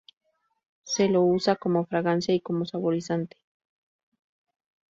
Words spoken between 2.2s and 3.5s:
y como saborizante.